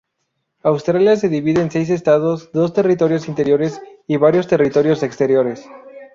Australia 0.63 1.15
se 1.15 1.29
divide 1.29 1.61
en 1.61 1.69
seis 1.69 1.91
estados, 1.91 2.51
dos 2.53 2.73
territorios 2.73 3.27
interiores 3.27 3.79
y 4.07 4.17
varios 4.17 4.47
territorios 4.47 5.03
exteriores. 5.03 5.69